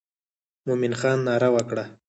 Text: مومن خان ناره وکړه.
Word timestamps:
مومن 0.65 0.93
خان 0.99 1.17
ناره 1.27 1.49
وکړه. 1.55 1.85